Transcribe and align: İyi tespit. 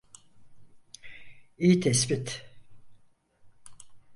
İyi 1.57 1.79
tespit. 1.79 2.45